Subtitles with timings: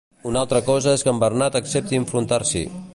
[0.29, 2.69] Una altra cosa és que Bernat accepti enfrontar-s'hi.